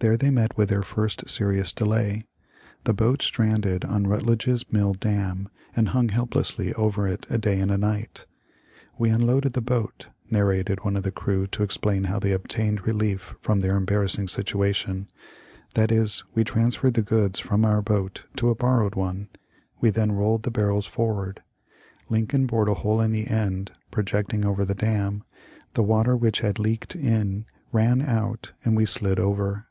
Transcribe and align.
There 0.00 0.18
they 0.18 0.28
met 0.28 0.54
with 0.58 0.68
their 0.68 0.82
first 0.82 1.30
serious 1.30 1.72
delay. 1.72 2.24
The 2.84 2.92
boat 2.92 3.22
stranded 3.22 3.86
on 3.86 4.06
Rutledge's 4.06 4.70
mill 4.70 4.92
dam 4.92 5.48
and 5.74 5.88
hung 5.88 6.10
helplessly 6.10 6.74
over 6.74 7.08
it 7.08 7.26
a 7.30 7.38
day 7.38 7.58
and 7.58 7.70
a 7.70 7.78
night." 7.78 8.26
We 8.98 9.08
unloaded 9.08 9.54
the 9.54 9.62
boat," 9.62 10.10
nar 10.30 10.44
rated 10.44 10.84
one 10.84 10.96
of 10.96 11.04
the 11.04 11.10
crew 11.10 11.46
to 11.46 11.62
explain 11.62 12.04
how 12.04 12.18
they 12.18 12.32
obtained 12.32 12.86
relief 12.86 13.34
from 13.40 13.60
their 13.60 13.76
embarrassing 13.78 14.28
situation;" 14.28 15.08
that 15.74 15.90
is, 15.90 16.22
we 16.34 16.44
transferred 16.44 16.92
the 16.92 17.00
goods 17.00 17.38
from 17.38 17.64
our 17.64 17.80
boat 17.80 18.26
to 18.36 18.50
a 18.50 18.54
borrowed 18.54 18.94
one. 18.96 19.28
We 19.80 19.88
then 19.88 20.12
rolled 20.12 20.42
the 20.42 20.50
barrels 20.50 20.84
forward; 20.84 21.42
Lincoln 22.10 22.44
bored 22.44 22.68
a 22.68 22.74
hole 22.74 23.00
in 23.00 23.10
the 23.12 23.28
end 23.28 23.72
[projecting] 23.90 24.44
over 24.44 24.66
the 24.66 24.74
dam; 24.74 25.24
the 25.72 25.82
water 25.82 26.14
which 26.14 26.40
had 26.40 26.58
leaked 26.58 26.94
in 26.94 27.46
ran 27.72 28.02
out 28.02 28.52
and 28.66 28.76
we 28.76 28.84
slid 28.84 29.18
over." 29.18 29.64